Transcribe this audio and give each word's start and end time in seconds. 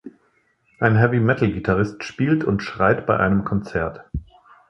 Ein 0.79 0.95
Heavy-Metal-Gitarrist 0.97 2.03
spielt 2.03 2.43
und 2.43 2.63
schreit 2.63 3.05
bei 3.05 3.17
einem 3.19 3.43
Konzert. 3.43 4.03